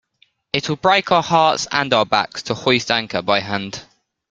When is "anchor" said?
2.89-3.21